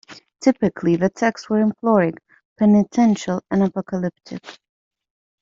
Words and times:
Typically 0.41 0.95
the 0.95 1.09
texts 1.11 1.47
were 1.47 1.59
imploring, 1.59 2.15
penitential, 2.57 3.39
and 3.51 3.61
apocalyptic. 3.61 4.41